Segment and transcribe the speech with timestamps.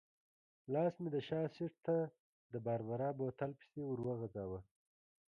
[0.73, 1.97] لاس مې د شا سېټ ته
[2.53, 4.59] د باربرا بوتل پسې ورو غځاوه.